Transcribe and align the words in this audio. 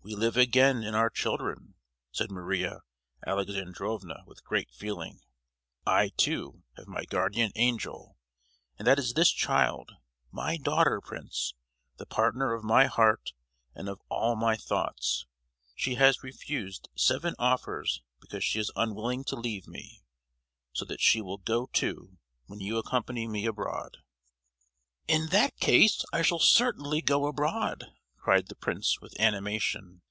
"We 0.00 0.14
live 0.14 0.38
again 0.38 0.82
in 0.84 0.94
our 0.94 1.10
children," 1.10 1.74
said 2.12 2.30
Maria 2.30 2.80
Alexandrovna, 3.26 4.22
with 4.24 4.42
great 4.42 4.70
feeling. 4.70 5.20
"I, 5.86 6.12
too, 6.16 6.62
have 6.78 6.86
my 6.86 7.04
guardian 7.04 7.52
angel, 7.56 8.16
and 8.78 8.86
that 8.88 8.98
is 8.98 9.12
this 9.12 9.30
child, 9.30 9.92
my 10.32 10.56
daughter, 10.56 11.02
Prince, 11.02 11.52
the 11.98 12.06
partner 12.06 12.54
of 12.54 12.64
my 12.64 12.86
heart 12.86 13.34
and 13.74 13.86
of 13.86 14.00
all 14.08 14.34
my 14.34 14.56
thoughts! 14.56 15.26
She 15.74 15.96
has 15.96 16.22
refused 16.22 16.88
seven 16.94 17.34
offers 17.38 18.00
because 18.18 18.42
she 18.42 18.58
is 18.58 18.72
unwilling 18.76 19.24
to 19.24 19.36
leave 19.36 19.66
me! 19.68 20.04
So 20.72 20.86
that 20.86 21.02
she 21.02 21.20
will 21.20 21.36
go 21.36 21.66
too, 21.66 22.16
when 22.46 22.60
you 22.60 22.78
accompany 22.78 23.28
me 23.28 23.44
abroad." 23.44 23.98
"In 25.06 25.26
that 25.32 25.58
case, 25.60 26.02
I 26.14 26.22
shall 26.22 26.38
certainly 26.38 27.02
go 27.02 27.26
abroad," 27.26 27.92
cried 28.20 28.48
the 28.48 28.54
prince 28.54 29.00
with 29.00 29.18
animation. 29.18 30.02